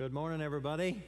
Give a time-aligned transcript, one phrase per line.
[0.00, 1.02] Good morning, everybody.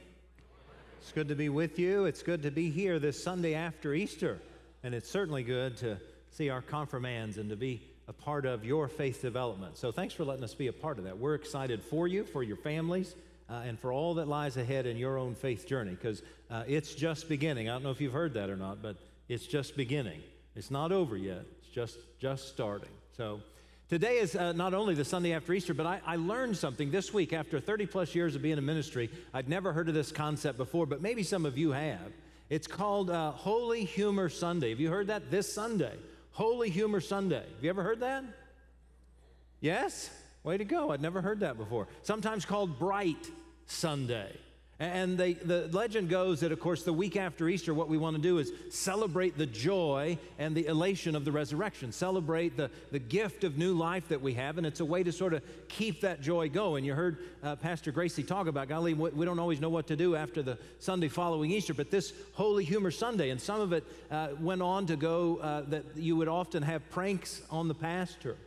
[1.01, 2.05] It's good to be with you.
[2.05, 4.39] It's good to be here this Sunday after Easter.
[4.83, 5.97] And it's certainly good to
[6.29, 9.79] see our confirmands and to be a part of your faith development.
[9.79, 11.17] So thanks for letting us be a part of that.
[11.17, 13.15] We're excited for you, for your families,
[13.49, 16.21] uh, and for all that lies ahead in your own faith journey because
[16.51, 17.69] uh, it's just beginning.
[17.69, 18.97] I don't know if you've heard that or not, but
[19.27, 20.21] it's just beginning.
[20.55, 21.45] It's not over yet.
[21.63, 22.91] It's just just starting.
[23.17, 23.41] So
[23.89, 27.13] Today is uh, not only the Sunday after Easter, but I, I, learned something this
[27.13, 29.09] week after 30 plus years of being in ministry.
[29.33, 32.11] I'd never heard of this concept before, but maybe some of you have.
[32.49, 34.69] It's called uh, Holy Humor Sunday.
[34.69, 35.29] Have you heard that?
[35.29, 35.95] This Sunday.
[36.31, 37.43] Holy Humor Sunday.
[37.55, 38.23] Have you ever heard that?
[39.59, 40.09] Yes?
[40.43, 40.91] Way to go.
[40.91, 41.87] I'd never heard that before.
[42.03, 43.29] Sometimes called Bright
[43.65, 44.31] Sunday.
[44.79, 48.15] And they, the legend goes that, of course, the week after Easter, what we want
[48.15, 52.97] to do is celebrate the joy and the elation of the resurrection, celebrate the, the
[52.97, 54.57] gift of new life that we have.
[54.57, 56.83] And it's a way to sort of keep that joy going.
[56.83, 60.15] You heard uh, Pastor Gracie talk about, golly, we don't always know what to do
[60.15, 64.29] after the Sunday following Easter, but this Holy Humor Sunday, and some of it uh,
[64.39, 68.37] went on to go uh, that you would often have pranks on the pastor.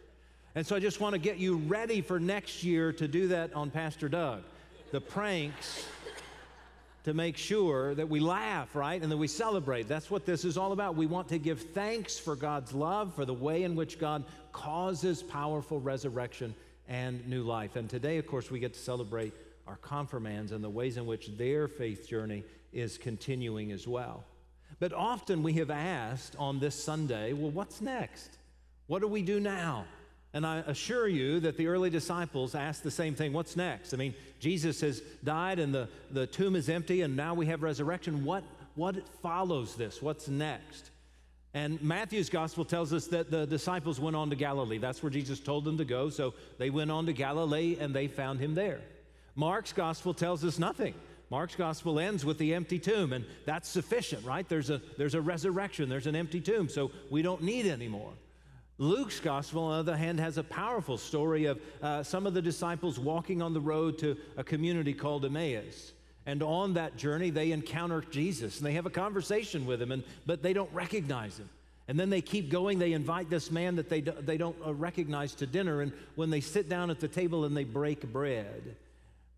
[0.57, 3.55] And so I just want to get you ready for next year to do that
[3.55, 4.43] on Pastor Doug.
[4.91, 5.87] The pranks
[7.07, 9.01] to make sure that we laugh, right?
[9.01, 9.87] And that we celebrate.
[9.87, 10.97] That's what this is all about.
[10.97, 15.23] We want to give thanks for God's love, for the way in which God causes
[15.23, 16.53] powerful resurrection
[16.89, 17.77] and new life.
[17.77, 19.33] And today, of course, we get to celebrate
[19.69, 24.25] our confirmands and the ways in which their faith journey is continuing as well.
[24.81, 28.37] But often we have asked on this Sunday, well, what's next?
[28.89, 29.85] What do we do now?
[30.37, 33.95] And I assure you that the early disciples asked the same thing what's next?
[33.95, 37.63] I mean, Jesus has died and the, the tomb is empty, and now we have
[37.63, 38.23] resurrection.
[38.23, 40.03] What, what follows this?
[40.03, 40.91] What's next?
[41.55, 44.77] And Matthew's gospel tells us that the disciples went on to Galilee.
[44.77, 46.11] That's where Jesus told them to go.
[46.11, 48.83] So they went on to Galilee and they found him there.
[49.37, 50.93] Mark's gospel tells us nothing.
[51.31, 54.47] Mark's gospel ends with the empty tomb, and that's sufficient, right?
[54.47, 58.13] There's a, there's a resurrection, there's an empty tomb, so we don't need any more.
[58.79, 62.43] Luke's gospel, on the other hand, has a powerful story of uh, some of the
[62.43, 65.93] disciples walking on the road to a community called Emmaus.
[66.27, 70.03] And on that journey, they encounter Jesus and they have a conversation with him, and,
[70.27, 71.49] but they don't recognize him.
[71.89, 72.79] And then they keep going.
[72.79, 75.83] They invite this man that they, do, they don't uh, recognize to dinner.
[75.83, 78.77] And when they sit down at the table and they break bread,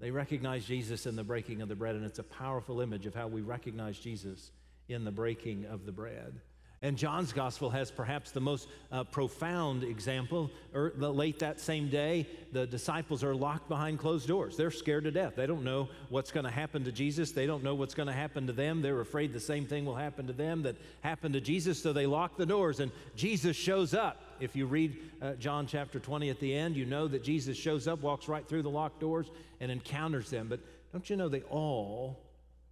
[0.00, 1.94] they recognize Jesus in the breaking of the bread.
[1.94, 4.50] And it's a powerful image of how we recognize Jesus
[4.88, 6.40] in the breaking of the bread.
[6.80, 10.48] And John's gospel has perhaps the most uh, profound example.
[10.72, 14.56] Er, late that same day, the disciples are locked behind closed doors.
[14.56, 15.34] They're scared to death.
[15.34, 17.32] They don't know what's going to happen to Jesus.
[17.32, 18.80] They don't know what's going to happen to them.
[18.80, 22.06] They're afraid the same thing will happen to them that happened to Jesus, so they
[22.06, 22.78] lock the doors.
[22.78, 24.22] And Jesus shows up.
[24.38, 27.88] If you read uh, John chapter 20 at the end, you know that Jesus shows
[27.88, 29.26] up, walks right through the locked doors,
[29.58, 30.46] and encounters them.
[30.48, 30.60] But
[30.92, 32.20] don't you know they all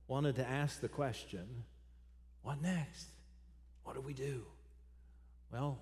[0.06, 1.64] wanted to ask the question
[2.42, 3.15] what next?
[3.86, 4.42] What do we do?
[5.52, 5.78] Well,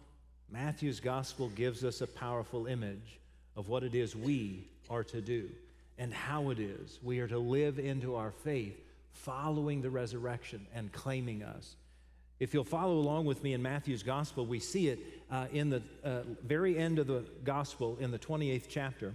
[0.52, 3.18] Matthew's gospel gives us a powerful image
[3.56, 5.48] of what it is we are to do
[5.96, 8.78] and how it is we are to live into our faith
[9.12, 11.76] following the resurrection and claiming us.
[12.40, 14.98] If you'll follow along with me in Matthew's gospel, we see it
[15.30, 19.14] uh, in the uh, very end of the gospel in the 28th chapter.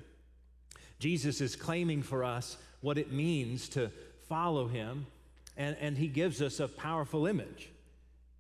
[0.98, 3.92] Jesus is claiming for us what it means to
[4.28, 5.06] follow him,
[5.58, 7.70] and, and he gives us a powerful image.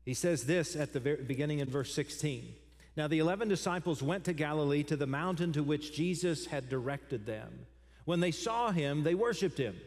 [0.09, 2.51] He says this at the very beginning in verse 16.
[2.97, 7.27] Now the 11 disciples went to Galilee to the mountain to which Jesus had directed
[7.27, 7.67] them.
[8.05, 9.79] When they saw him, they worshiped him,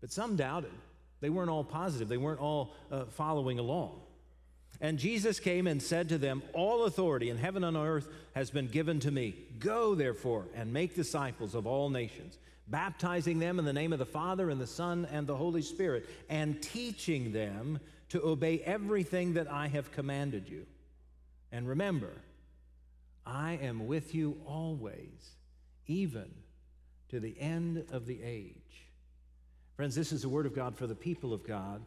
[0.00, 0.72] but some doubted.
[1.20, 4.00] They weren't all positive, they weren't all uh, following along.
[4.80, 8.50] And Jesus came and said to them, All authority in heaven and on earth has
[8.50, 9.36] been given to me.
[9.60, 12.36] Go, therefore, and make disciples of all nations,
[12.66, 16.08] baptizing them in the name of the Father and the Son and the Holy Spirit,
[16.28, 17.78] and teaching them
[18.12, 20.66] to obey everything that I have commanded you.
[21.50, 22.12] And remember,
[23.24, 25.30] I am with you always,
[25.86, 26.30] even
[27.08, 28.54] to the end of the age.
[29.76, 31.80] Friends, this is the word of God for the people of God.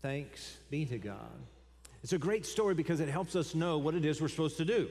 [0.00, 1.16] Thanks be to God.
[2.04, 4.64] It's a great story because it helps us know what it is we're supposed to
[4.64, 4.88] do,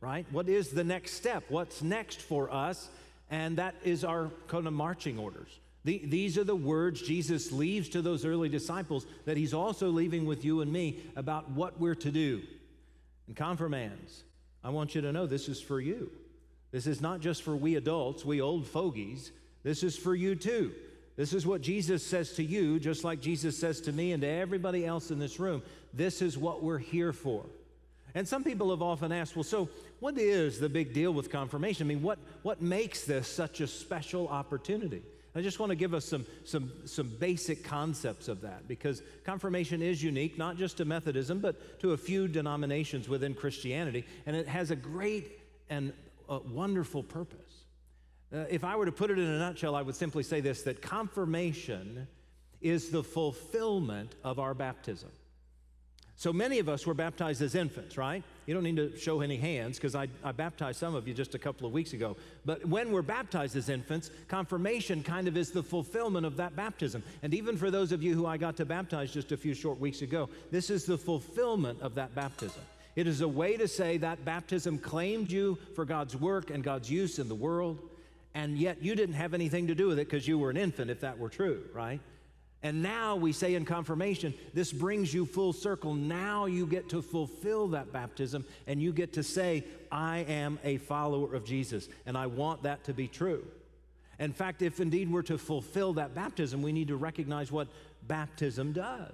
[0.00, 0.24] right?
[0.30, 1.44] What is the next step?
[1.50, 2.88] What's next for us?
[3.30, 5.50] And that is our kind of marching orders.
[5.84, 10.26] The, these are the words Jesus leaves to those early disciples that he's also leaving
[10.26, 12.42] with you and me about what we're to do.
[13.26, 14.22] And confirmands,
[14.62, 16.10] I want you to know this is for you.
[16.70, 19.32] This is not just for we adults, we old fogies.
[19.62, 20.72] This is for you too.
[21.16, 24.28] This is what Jesus says to you, just like Jesus says to me and to
[24.28, 25.62] everybody else in this room.
[25.92, 27.44] This is what we're here for.
[28.14, 29.68] And some people have often asked, well, so
[30.00, 31.86] what is the big deal with confirmation?
[31.86, 35.02] I mean, what, what makes this such a special opportunity?
[35.34, 39.80] I just want to give us some, some, some basic concepts of that because confirmation
[39.80, 44.46] is unique, not just to Methodism, but to a few denominations within Christianity, and it
[44.46, 45.40] has a great
[45.70, 45.92] and
[46.28, 47.64] uh, wonderful purpose.
[48.32, 50.62] Uh, if I were to put it in a nutshell, I would simply say this
[50.62, 52.06] that confirmation
[52.60, 55.10] is the fulfillment of our baptism.
[56.16, 58.22] So many of us were baptized as infants, right?
[58.46, 61.34] You don't need to show any hands because I, I, baptized some of you just
[61.34, 62.16] a couple of weeks ago.
[62.44, 67.02] But when we're baptized as infants, confirmation kind of is the fulfillment of that baptism.
[67.22, 69.80] And even for those of you who I got to baptize just a few short
[69.80, 72.62] weeks ago, this is the fulfillment of that baptism.
[72.94, 76.90] It is a way to say that baptism claimed you for God's work and God's
[76.90, 77.78] use in the world,
[78.34, 80.90] and yet you didn't have anything to do with it because you were an infant,
[80.90, 82.00] if that were true, right?
[82.62, 85.94] And now we say in confirmation, this brings you full circle.
[85.94, 90.76] Now you get to fulfill that baptism and you get to say, I am a
[90.78, 93.44] follower of Jesus, and I want that to be true.
[94.20, 97.66] In fact, if indeed we're to fulfill that baptism, we need to recognize what
[98.06, 99.12] baptism does.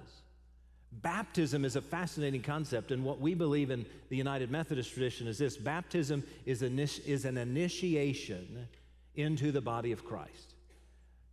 [0.91, 5.37] Baptism is a fascinating concept, and what we believe in the United Methodist tradition is
[5.37, 8.67] this baptism is, an initiation
[9.15, 10.48] into the body of Christ.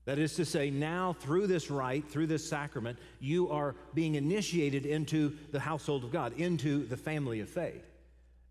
[0.07, 4.87] That is to say, now through this rite, through this sacrament, you are being initiated
[4.87, 7.85] into the household of God, into the family of faith.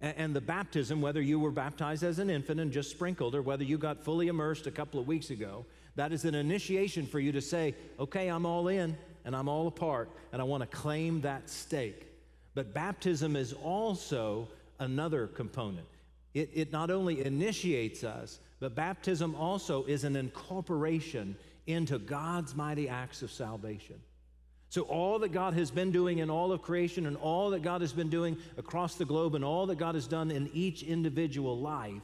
[0.02, 3.64] And, the baptism, whether you were baptized as an infant and just sprinkled, or whether
[3.64, 5.66] you got fully immersed a couple of weeks ago,
[5.96, 9.68] that is an initiation for you to say, okay, I'm all in and I'm all
[9.68, 12.06] apart, and I want to claim that stake.
[12.54, 14.50] But baptism is also
[14.80, 15.88] another component.
[16.36, 21.36] It, it not only initiates us, but baptism also is an incorporation
[21.66, 23.96] into God's mighty acts of salvation.
[24.70, 27.80] So, all that God has been doing in all of creation, and all that God
[27.80, 31.58] has been doing across the globe, and all that God has done in each individual
[31.58, 32.02] life,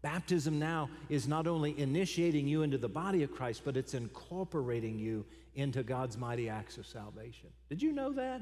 [0.00, 4.98] baptism now is not only initiating you into the body of Christ, but it's incorporating
[4.98, 7.50] you into God's mighty acts of salvation.
[7.68, 8.40] Did you know that?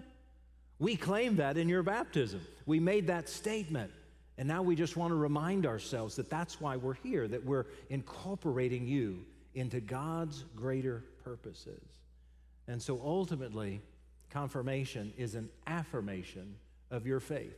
[0.78, 2.40] We claim that in your baptism.
[2.66, 3.90] We made that statement.
[4.36, 7.66] And now we just want to remind ourselves that that's why we're here, that we're
[7.88, 11.82] incorporating you into God's greater purposes.
[12.66, 13.80] And so ultimately,
[14.30, 16.56] confirmation is an affirmation
[16.90, 17.56] of your faith.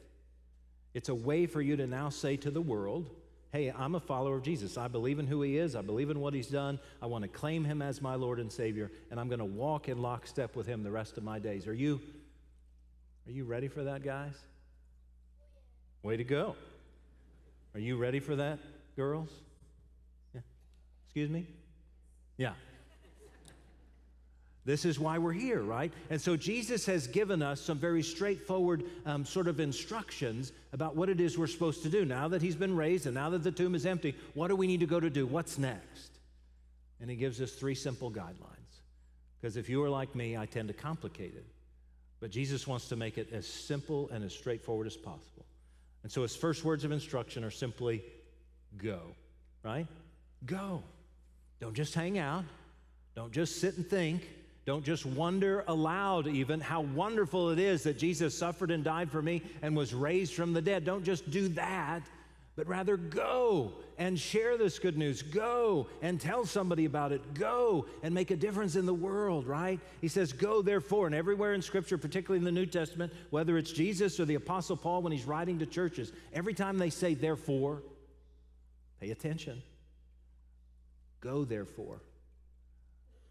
[0.92, 3.10] It's a way for you to now say to the world,
[3.52, 4.76] hey, I'm a follower of Jesus.
[4.76, 5.76] I believe in who he is.
[5.76, 6.78] I believe in what he's done.
[7.00, 9.88] I want to claim him as my Lord and Savior, and I'm going to walk
[9.88, 11.66] in lockstep with him the rest of my days.
[11.66, 12.00] Are you,
[13.26, 14.34] are you ready for that, guys?
[16.02, 16.56] Way to go.
[17.74, 18.58] Are you ready for that,
[18.96, 19.28] girls?
[20.34, 20.40] Yeah.
[21.06, 21.46] Excuse me?
[22.36, 22.52] Yeah.
[24.66, 25.92] This is why we're here, right?
[26.10, 31.08] And so Jesus has given us some very straightforward um, sort of instructions about what
[31.08, 32.04] it is we're supposed to do.
[32.04, 34.66] Now that he's been raised and now that the tomb is empty, what do we
[34.66, 35.24] need to go to do?
[35.24, 36.18] What's next?
[37.00, 38.56] And he gives us three simple guidelines.
[39.40, 41.46] Because if you are like me, I tend to complicate it.
[42.18, 45.46] But Jesus wants to make it as simple and as straightforward as possible.
[46.06, 48.00] And so his first words of instruction are simply
[48.76, 49.00] go,
[49.64, 49.88] right?
[50.44, 50.84] Go.
[51.58, 52.44] Don't just hang out.
[53.16, 54.22] Don't just sit and think.
[54.66, 59.20] Don't just wonder aloud, even how wonderful it is that Jesus suffered and died for
[59.20, 60.84] me and was raised from the dead.
[60.84, 62.02] Don't just do that,
[62.54, 65.22] but rather go and share this good news.
[65.22, 67.34] Go and tell somebody about it.
[67.34, 69.80] Go and make a difference in the world, right?
[70.00, 71.06] He says, Go therefore.
[71.06, 74.76] And everywhere in Scripture, particularly in the New Testament, whether it's Jesus or the Apostle
[74.76, 77.82] Paul when he's writing to churches, every time they say therefore,
[79.00, 79.62] pay attention.
[81.20, 82.02] Go therefore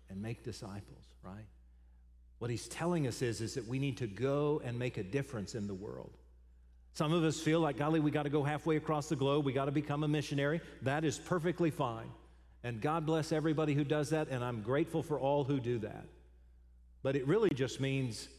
[0.10, 1.46] and make disciples, right?
[2.40, 5.56] What he's telling us is, is that we need to go and make a difference
[5.56, 6.12] in the world.
[6.96, 9.44] Some of us feel like, golly, we got to go halfway across the globe.
[9.44, 10.62] We got to become a missionary.
[10.82, 12.10] That is perfectly fine.
[12.64, 16.06] And God bless everybody who does that, and I'm grateful for all who do that.
[17.04, 18.30] But it really just means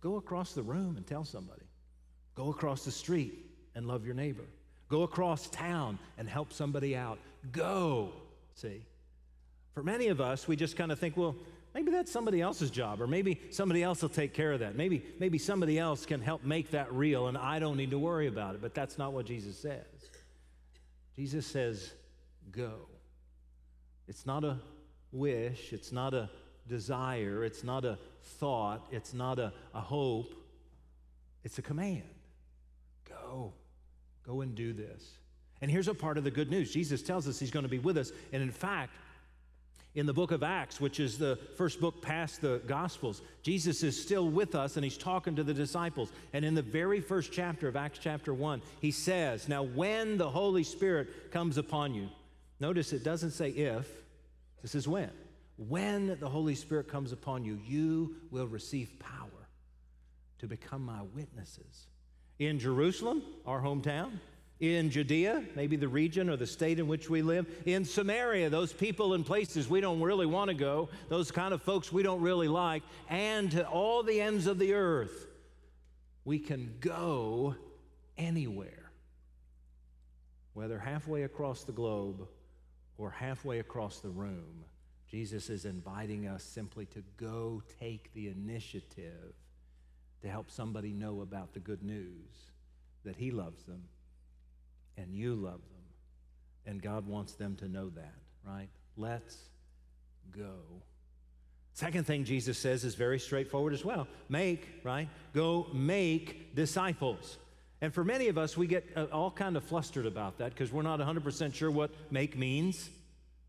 [0.00, 1.62] go across the room and tell somebody.
[2.34, 4.44] Go across the street and love your neighbor.
[4.88, 7.20] Go across town and help somebody out.
[7.52, 8.10] Go,
[8.54, 8.82] see?
[9.72, 11.36] For many of us, we just kind of think, well,
[11.78, 14.74] maybe that's somebody else's job, or maybe somebody else will take care of that.
[14.74, 18.26] Maybe, maybe somebody else can help make that real, and I don't need to worry
[18.26, 18.60] about it.
[18.60, 19.84] But that's not what Jesus says.
[21.14, 21.92] Jesus says,
[22.50, 22.88] go.
[24.08, 24.58] It's not a
[25.12, 26.28] wish, it's not a
[26.66, 30.34] desire, it's not a thought, it's not a, a hope,
[31.44, 32.02] it's a command.
[33.08, 33.52] Go.
[34.26, 35.12] Go and do this.
[35.60, 37.78] And here's a part of the good news Jesus tells us he's going to be
[37.78, 38.10] with us.
[38.32, 38.90] And in fact,
[39.94, 44.00] in the book of Acts, which is the first book past the Gospels, Jesus is
[44.00, 46.12] still with us and he's talking to the disciples.
[46.32, 50.28] And in the very first chapter of Acts, chapter 1, he says, Now, when the
[50.28, 52.08] Holy Spirit comes upon you,
[52.60, 53.88] notice it doesn't say if,
[54.62, 55.10] This is when.
[55.56, 59.48] When the Holy Spirit comes upon you, you will receive power
[60.38, 61.88] to become my witnesses.
[62.38, 64.12] In Jerusalem, our hometown,
[64.60, 68.72] in Judea, maybe the region or the state in which we live, in Samaria, those
[68.72, 72.20] people and places we don't really want to go, those kind of folks we don't
[72.20, 75.26] really like, and to all the ends of the earth.
[76.24, 77.54] We can go
[78.16, 78.90] anywhere,
[80.54, 82.26] whether halfway across the globe
[82.98, 84.64] or halfway across the room.
[85.08, 89.34] Jesus is inviting us simply to go take the initiative
[90.20, 92.50] to help somebody know about the good news
[93.04, 93.84] that He loves them
[94.98, 95.62] and you love them.
[96.66, 98.14] And God wants them to know that,
[98.44, 98.68] right?
[98.96, 99.36] Let's
[100.36, 100.82] go.
[101.72, 105.08] Second thing Jesus says is very straightforward as well make, right?
[105.32, 107.38] Go make disciples.
[107.80, 110.72] And for many of us, we get uh, all kind of flustered about that because
[110.72, 112.90] we're not 100% sure what make means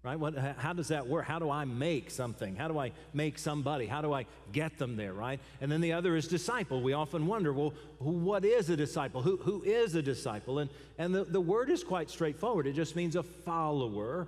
[0.02, 0.18] right?
[0.18, 1.26] What, how does that work?
[1.26, 2.56] How do I make something?
[2.56, 3.86] How do I make somebody?
[3.86, 5.40] How do I get them there, right?
[5.60, 6.82] And then the other is disciple.
[6.82, 9.22] We often wonder, well, what is a disciple?
[9.22, 10.60] Who, who is a disciple?
[10.60, 12.66] And, and the, the word is quite straightforward.
[12.66, 14.28] It just means a follower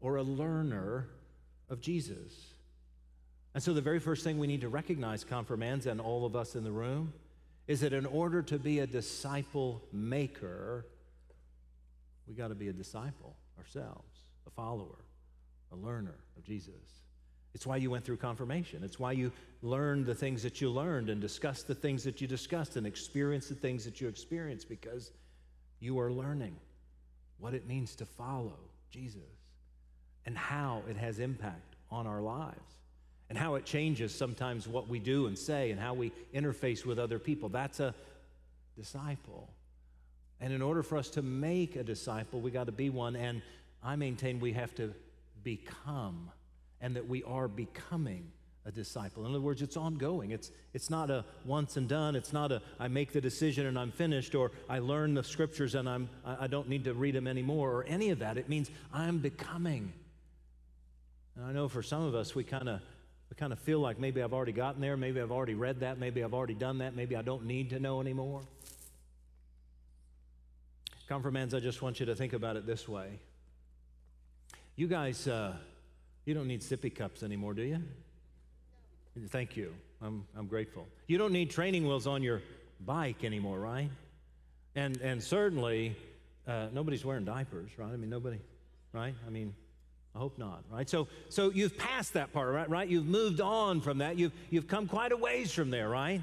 [0.00, 1.08] or a learner
[1.68, 2.32] of Jesus.
[3.54, 6.56] And so the very first thing we need to recognize, confirmands and all of us
[6.56, 7.12] in the room,
[7.66, 10.86] is that in order to be a disciple maker,
[12.26, 14.11] we got to be a disciple ourselves
[14.46, 15.04] a follower,
[15.72, 17.02] a learner of Jesus.
[17.54, 18.82] It's why you went through confirmation.
[18.82, 19.30] It's why you
[19.60, 23.50] learned the things that you learned and discussed the things that you discussed and experienced
[23.50, 25.10] the things that you experienced because
[25.80, 26.56] you are learning
[27.38, 28.58] what it means to follow
[28.90, 29.20] Jesus
[30.24, 32.76] and how it has impact on our lives
[33.28, 36.98] and how it changes sometimes what we do and say and how we interface with
[36.98, 37.48] other people.
[37.48, 37.94] That's a
[38.76, 39.48] disciple.
[40.40, 43.16] And in order for us to make a disciple, we got to be one.
[43.16, 43.42] And
[43.82, 44.94] I maintain we have to
[45.42, 46.30] become
[46.80, 48.30] and that we are becoming
[48.64, 49.24] a disciple.
[49.24, 50.30] In other words, it's ongoing.
[50.30, 52.14] It's, it's not a once and done.
[52.14, 55.74] It's not a I make the decision and I'm finished, or I learn the scriptures
[55.74, 58.36] and I'm, I don't need to read them anymore, or any of that.
[58.38, 59.92] It means I'm becoming.
[61.36, 62.80] And I know for some of us, we kind of
[63.30, 65.98] we kind of feel like maybe I've already gotten there, maybe I've already read that,
[65.98, 68.42] maybe I've already done that, maybe I don't need to know anymore.
[71.08, 73.20] Confirmands, I just want you to think about it this way.
[74.74, 75.54] You guys, uh,
[76.24, 77.82] you don't need sippy cups anymore, do you?
[79.28, 79.74] Thank you.
[80.00, 80.86] I'm, I'm grateful.
[81.06, 82.40] You don't need training wheels on your
[82.80, 83.90] bike anymore, right?
[84.74, 85.94] And, and certainly,
[86.48, 87.92] uh, nobody's wearing diapers, right?
[87.92, 88.38] I mean, nobody,
[88.94, 89.14] right?
[89.26, 89.54] I mean,
[90.14, 90.88] I hope not, right?
[90.88, 92.68] So, so you've passed that part, right?
[92.68, 92.88] Right?
[92.88, 94.16] You've moved on from that.
[94.16, 96.22] You've, you've come quite a ways from there, right?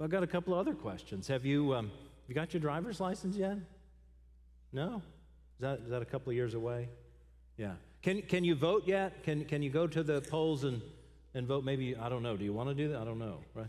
[0.00, 1.26] I've got a couple of other questions.
[1.26, 1.90] Have you, um,
[2.28, 3.58] you got your driver's license yet?
[4.72, 5.02] No?
[5.56, 6.88] Is that, is that a couple of years away?
[7.56, 7.72] Yeah.
[8.02, 9.22] Can, can you vote yet?
[9.24, 10.80] Can, can you go to the polls and,
[11.34, 11.64] and vote?
[11.64, 12.36] Maybe, I don't know.
[12.36, 13.00] Do you want to do that?
[13.00, 13.66] I don't know, right?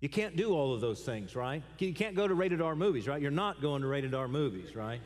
[0.00, 1.62] You can't do all of those things, right?
[1.78, 3.20] You can't go to rated R movies, right?
[3.20, 5.00] You're not going to rated R movies, right?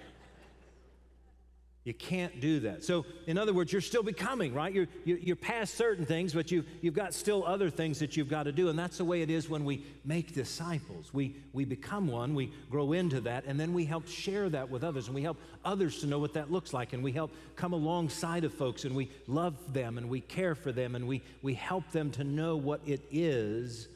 [1.85, 2.85] You can't do that.
[2.85, 4.73] So, in other words, you're still becoming, right?
[4.73, 8.45] You're, you're past certain things, but you, you've got still other things that you've got
[8.45, 8.69] to do.
[8.69, 11.13] And that's the way it is when we make disciples.
[11.13, 14.85] We, we become one, we grow into that, and then we help share that with
[14.85, 17.73] others, and we help others to know what that looks like, and we help come
[17.73, 21.55] alongside of folks, and we love them, and we care for them, and we, we
[21.55, 23.89] help them to know what it is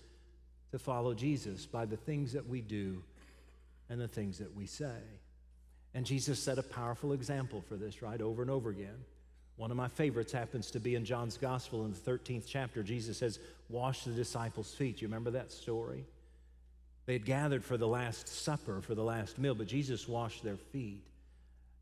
[0.72, 3.00] to follow Jesus by the things that we do
[3.88, 4.98] and the things that we say.
[5.96, 8.98] And Jesus set a powerful example for this, right, over and over again.
[9.56, 12.82] One of my favorites happens to be in John's Gospel in the 13th chapter.
[12.82, 13.38] Jesus says,
[13.70, 15.00] Wash the disciples' feet.
[15.00, 16.04] You remember that story?
[17.06, 20.58] They had gathered for the Last Supper, for the last meal, but Jesus washed their
[20.58, 21.02] feet.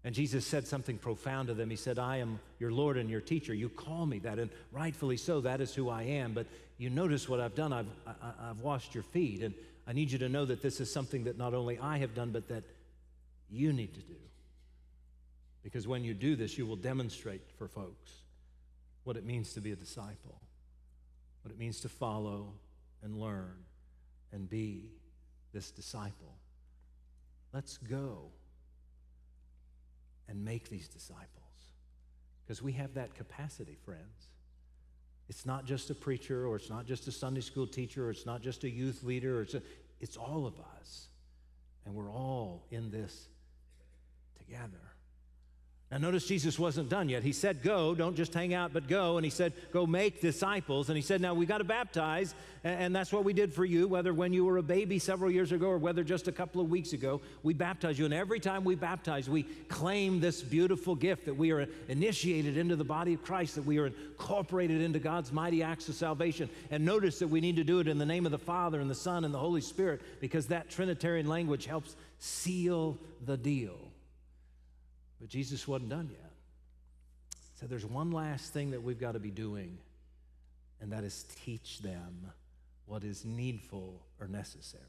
[0.04, 1.68] And Jesus said something profound to them.
[1.68, 3.52] He said, I am your Lord and your teacher.
[3.52, 6.34] You call me that, and rightfully so, that is who I am.
[6.34, 6.46] But
[6.78, 7.72] you notice what I've done.
[7.72, 8.12] I've, I,
[8.44, 9.42] i have washed your feet.
[9.42, 9.54] And
[9.88, 12.30] I need you to know that this is something that not only I have done,
[12.30, 12.62] but that
[13.50, 14.16] you need to do.
[15.62, 18.12] Because when you do this, you will demonstrate for folks
[19.04, 20.40] what it means to be a disciple,
[21.42, 22.52] what it means to follow
[23.02, 23.54] and learn
[24.32, 24.90] and be
[25.52, 26.36] this disciple.
[27.52, 28.30] Let's go
[30.28, 31.28] and make these disciples
[32.44, 34.28] because we have that capacity, friends.
[35.28, 38.26] It's not just a preacher, or it's not just a Sunday school teacher, or it's
[38.26, 39.62] not just a youth leader, it's, a,
[40.00, 41.08] it's all of us.
[41.86, 43.28] And we're all in this
[44.46, 44.84] together.
[45.94, 47.22] Now, notice Jesus wasn't done yet.
[47.22, 49.16] He said, Go, don't just hang out, but go.
[49.16, 50.88] And he said, Go make disciples.
[50.88, 52.34] And he said, Now we got to baptize.
[52.64, 55.52] And that's what we did for you, whether when you were a baby several years
[55.52, 57.20] ago or whether just a couple of weeks ago.
[57.44, 58.06] We baptize you.
[58.06, 62.74] And every time we baptize, we claim this beautiful gift that we are initiated into
[62.74, 66.50] the body of Christ, that we are incorporated into God's mighty acts of salvation.
[66.72, 68.90] And notice that we need to do it in the name of the Father and
[68.90, 73.93] the Son and the Holy Spirit because that Trinitarian language helps seal the deal.
[75.20, 76.30] But Jesus wasn't done yet.
[77.60, 79.78] So there's one last thing that we've got to be doing,
[80.80, 82.30] and that is teach them
[82.86, 84.82] what is needful or necessary,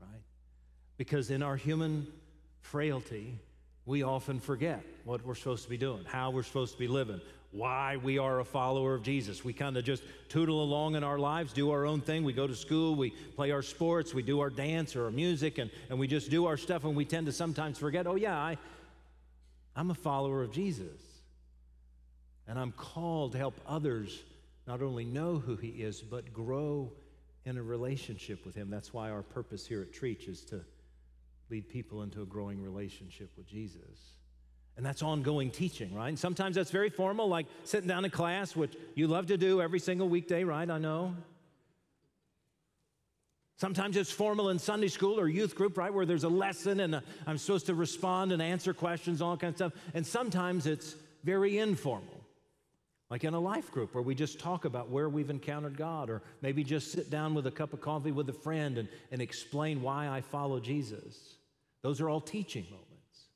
[0.00, 0.22] right?
[0.96, 2.06] Because in our human
[2.60, 3.38] frailty,
[3.84, 7.20] we often forget what we're supposed to be doing, how we're supposed to be living,
[7.50, 9.44] why we are a follower of Jesus.
[9.44, 12.24] We kind of just tootle along in our lives, do our own thing.
[12.24, 15.58] We go to school, we play our sports, we do our dance or our music,
[15.58, 18.38] and, and we just do our stuff, and we tend to sometimes forget, oh, yeah,
[18.38, 18.56] I,
[19.74, 21.00] I'm a follower of Jesus.
[22.46, 24.22] And I'm called to help others
[24.66, 26.92] not only know who he is, but grow
[27.44, 28.70] in a relationship with him.
[28.70, 30.60] That's why our purpose here at Trietsch is to
[31.50, 34.16] lead people into a growing relationship with Jesus.
[34.76, 36.08] And that's ongoing teaching, right?
[36.08, 39.60] And sometimes that's very formal, like sitting down in class, which you love to do
[39.60, 40.68] every single weekday, right?
[40.68, 41.14] I know.
[43.62, 46.96] Sometimes it's formal in Sunday school or youth group, right, where there's a lesson and
[46.96, 49.84] i am supposed to respond and answer questions, all kinds of stuff.
[49.94, 52.24] And sometimes it's very informal,
[53.08, 56.22] like in a life group where we just talk about where we've encountered God, or
[56.40, 59.80] maybe just sit down with a cup of coffee with a friend and, and explain
[59.80, 61.36] why I follow Jesus.
[61.82, 63.26] Those are all teaching moments.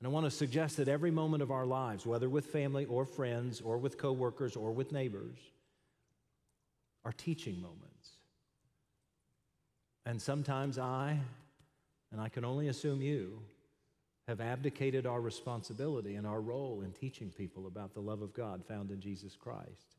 [0.00, 3.04] And I want to suggest that every moment of our lives, whether with family or
[3.04, 5.36] friends or with coworkers or with neighbors,
[7.04, 7.93] are teaching moments.
[10.06, 11.18] And sometimes I,
[12.12, 13.40] and I can only assume you,
[14.28, 18.64] have abdicated our responsibility and our role in teaching people about the love of God
[18.66, 19.96] found in Jesus Christ.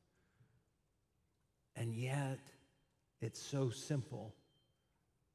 [1.76, 2.40] And yet,
[3.22, 4.34] it's so simple.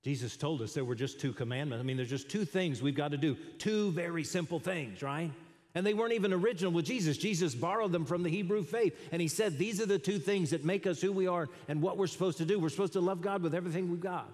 [0.03, 1.81] Jesus told us there were just two commandments.
[1.81, 5.31] I mean, there's just two things we've got to do, two very simple things, right?
[5.75, 7.17] And they weren't even original with Jesus.
[7.17, 8.97] Jesus borrowed them from the Hebrew faith.
[9.13, 11.81] And he said, These are the two things that make us who we are and
[11.81, 12.59] what we're supposed to do.
[12.59, 14.29] We're supposed to love God with everything we've got.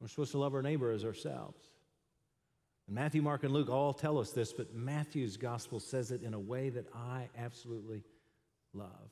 [0.00, 1.60] We're supposed to love our neighbor as ourselves.
[2.86, 6.34] And Matthew, Mark, and Luke all tell us this, but Matthew's gospel says it in
[6.34, 8.02] a way that I absolutely
[8.72, 9.10] love.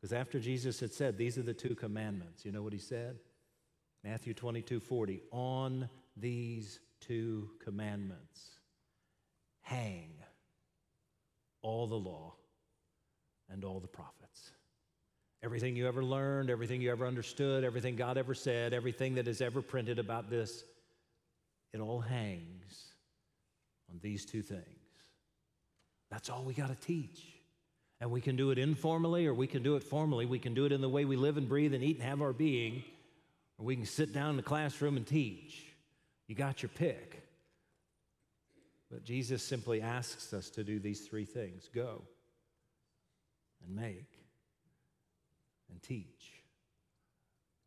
[0.00, 3.18] Because after Jesus had said, These are the two commandments, you know what he said?
[4.02, 5.22] Matthew 22 40.
[5.30, 8.58] On these two commandments
[9.62, 10.12] hang
[11.62, 12.34] all the law
[13.48, 14.52] and all the prophets.
[15.42, 19.40] Everything you ever learned, everything you ever understood, everything God ever said, everything that is
[19.40, 20.64] ever printed about this,
[21.72, 22.92] it all hangs
[23.90, 24.64] on these two things.
[26.10, 27.26] That's all we got to teach.
[28.00, 30.26] And we can do it informally or we can do it formally.
[30.26, 32.20] We can do it in the way we live and breathe and eat and have
[32.20, 32.82] our being,
[33.58, 35.64] or we can sit down in the classroom and teach.
[36.26, 37.22] You got your pick.
[38.90, 42.02] But Jesus simply asks us to do these three things go
[43.64, 44.19] and make
[45.70, 46.32] and teach.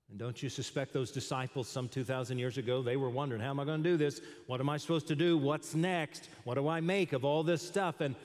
[0.10, 3.60] And don't you suspect those disciples some 2,000 years ago, they were wondering, how am
[3.60, 4.22] I going to do this?
[4.46, 5.38] What am I supposed to do?
[5.38, 6.30] What's next?
[6.44, 8.00] What do I make of all this stuff?
[8.02, 8.16] And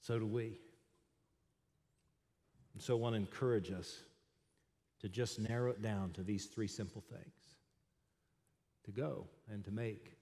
[0.00, 0.58] so do we.
[2.74, 3.96] And so I want to encourage us
[5.00, 7.56] to just narrow it down to these three simple things
[8.84, 10.16] to go and to make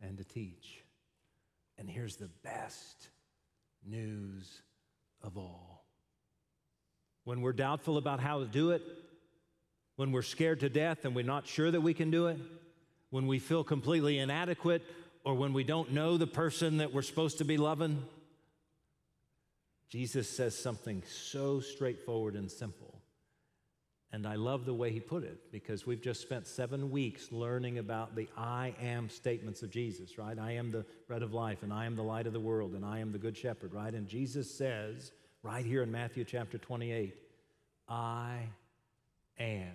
[0.00, 0.84] and to teach.
[1.78, 3.08] And here's the best
[3.84, 4.62] news
[5.22, 5.79] of all
[7.24, 8.82] when we're doubtful about how to do it,
[9.96, 12.38] when we're scared to death and we're not sure that we can do it,
[13.10, 14.82] when we feel completely inadequate,
[15.24, 18.02] or when we don't know the person that we're supposed to be loving,
[19.90, 23.02] Jesus says something so straightforward and simple.
[24.12, 27.78] And I love the way he put it because we've just spent seven weeks learning
[27.78, 30.36] about the I am statements of Jesus, right?
[30.38, 32.84] I am the bread of life, and I am the light of the world, and
[32.84, 33.92] I am the good shepherd, right?
[33.92, 37.14] And Jesus says, right here in Matthew chapter 28
[37.88, 38.48] I
[39.38, 39.72] am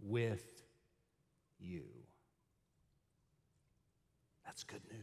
[0.00, 0.62] with
[1.58, 1.82] you.
[4.44, 5.00] That's good news.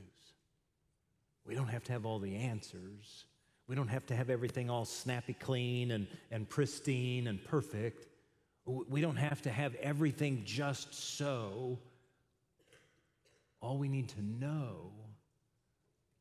[1.45, 3.25] We don't have to have all the answers.
[3.67, 8.07] We don't have to have everything all snappy clean and, and pristine and perfect.
[8.65, 11.77] We don't have to have everything just so.
[13.61, 14.91] All we need to know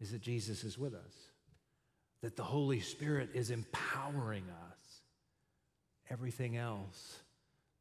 [0.01, 1.32] is that Jesus is with us
[2.23, 5.01] that the Holy Spirit is empowering us.
[6.09, 7.19] Everything else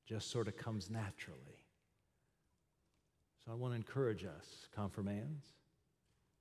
[0.06, 1.38] just sort of comes naturally.
[3.46, 5.46] So I want to encourage us, confirmands,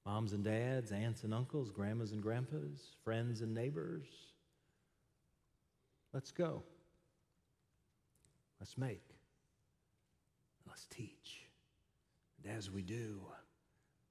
[0.04, 4.06] moms and dads, aunts and uncles, grandmas and grandpas, friends and neighbors.
[6.12, 6.62] Let's go.
[8.60, 9.04] Let's make.
[10.66, 11.46] Let's teach.
[12.42, 13.20] And as we do,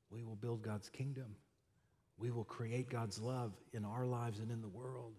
[0.09, 1.35] we will build God's kingdom.
[2.19, 5.13] We will create God's love in our lives and in the world.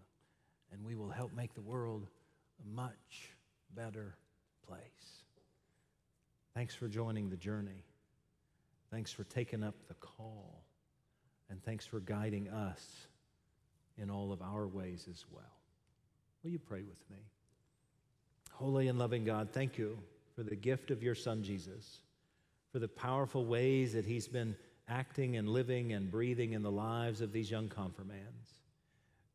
[0.73, 2.07] And we will help make the world
[2.63, 3.33] a much
[3.75, 4.15] better
[4.67, 4.81] place.
[6.55, 7.85] Thanks for joining the journey.
[8.91, 10.63] Thanks for taking up the call.
[11.49, 13.07] And thanks for guiding us
[13.99, 15.43] in all of our ways as well.
[16.43, 17.19] Will you pray with me?
[18.53, 19.99] Holy and loving God, thank you
[20.37, 22.01] for the gift of your Son, Jesus,
[22.73, 24.55] for the powerful ways that he's been
[24.91, 28.61] acting and living and breathing in the lives of these young confirmands.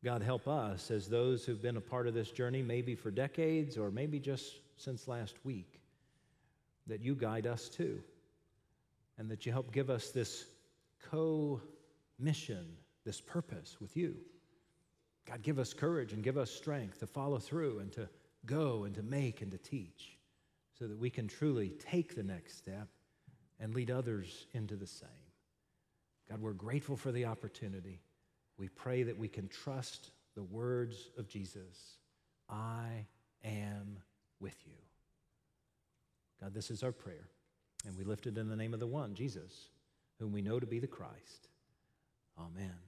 [0.04, 3.76] God, help us as those who've been a part of this journey, maybe for decades
[3.76, 5.80] or maybe just since last week,
[6.86, 7.98] that you guide us too,
[9.18, 10.44] and that you help give us this
[11.10, 11.60] co
[12.18, 14.14] mission, this purpose with you.
[15.26, 18.08] God, give us courage and give us strength to follow through and to
[18.44, 20.16] go and to make and to teach
[20.78, 22.88] so that we can truly take the next step
[23.58, 25.25] and lead others into the same.
[26.28, 28.00] God, we're grateful for the opportunity.
[28.58, 31.98] We pray that we can trust the words of Jesus
[32.48, 33.06] I
[33.44, 33.98] am
[34.40, 34.72] with you.
[36.40, 37.28] God, this is our prayer,
[37.86, 39.70] and we lift it in the name of the one, Jesus,
[40.18, 41.48] whom we know to be the Christ.
[42.38, 42.85] Amen.